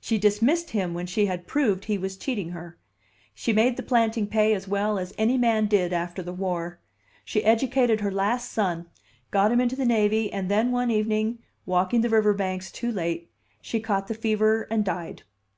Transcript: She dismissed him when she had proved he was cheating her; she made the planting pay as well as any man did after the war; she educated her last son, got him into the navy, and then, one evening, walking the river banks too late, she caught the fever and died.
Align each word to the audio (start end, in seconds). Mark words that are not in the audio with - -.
She 0.00 0.16
dismissed 0.16 0.70
him 0.70 0.94
when 0.94 1.04
she 1.04 1.26
had 1.26 1.46
proved 1.46 1.84
he 1.84 1.98
was 1.98 2.16
cheating 2.16 2.52
her; 2.52 2.78
she 3.34 3.52
made 3.52 3.76
the 3.76 3.82
planting 3.82 4.26
pay 4.26 4.54
as 4.54 4.66
well 4.66 4.98
as 4.98 5.12
any 5.18 5.36
man 5.36 5.66
did 5.66 5.92
after 5.92 6.22
the 6.22 6.32
war; 6.32 6.78
she 7.26 7.44
educated 7.44 8.00
her 8.00 8.10
last 8.10 8.50
son, 8.50 8.86
got 9.30 9.52
him 9.52 9.60
into 9.60 9.76
the 9.76 9.84
navy, 9.84 10.32
and 10.32 10.50
then, 10.50 10.72
one 10.72 10.90
evening, 10.90 11.40
walking 11.66 12.00
the 12.00 12.08
river 12.08 12.32
banks 12.32 12.72
too 12.72 12.90
late, 12.90 13.30
she 13.60 13.80
caught 13.80 14.08
the 14.08 14.14
fever 14.14 14.66
and 14.70 14.82
died. 14.82 15.24